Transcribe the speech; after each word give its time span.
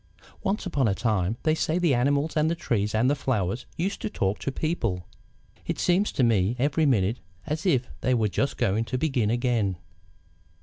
"Once 0.41 0.65
upon 0.65 0.87
a 0.87 0.95
time, 0.95 1.37
they 1.43 1.53
say, 1.53 1.77
the 1.77 1.93
animals 1.93 2.35
and 2.35 2.49
the 2.49 2.55
trees 2.55 2.95
and 2.95 3.07
the 3.07 3.13
flowers 3.13 3.67
used 3.77 4.01
to 4.01 4.09
talk 4.09 4.39
to 4.39 4.51
people. 4.51 5.05
It 5.67 5.77
seems 5.77 6.11
to 6.13 6.23
me, 6.23 6.55
every 6.57 6.87
minute, 6.87 7.19
as 7.45 7.67
if 7.67 7.87
they 8.01 8.15
were 8.15 8.27
just 8.27 8.57
going 8.57 8.83
to 8.85 8.97
begin 8.97 9.29
again. 9.29 9.77